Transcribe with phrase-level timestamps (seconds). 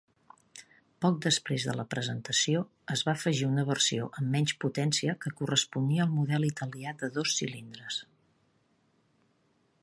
[1.05, 2.63] Poc després de la presentació,
[2.95, 7.37] es va afegir una versió amb menys potència que corresponia al model italià de dos
[7.43, 8.01] cilindres.